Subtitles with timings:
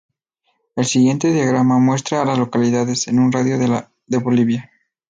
[0.75, 4.71] El siguiente diagrama muestra a las localidades en un radio de de Bolivia.